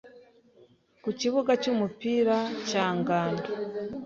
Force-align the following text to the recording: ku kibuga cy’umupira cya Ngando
ku 1.03 1.09
kibuga 1.19 1.51
cy’umupira 1.61 2.37
cya 2.69 2.85
Ngando 2.97 3.47